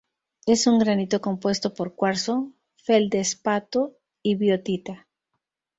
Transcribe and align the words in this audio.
Es 0.47 0.65
un 0.65 0.79
granito 0.79 1.21
compuesto 1.21 1.75
por 1.75 1.93
cuarzo, 1.93 2.51
feldespato 2.75 3.99
y 4.23 4.33
biotita. 4.33 5.07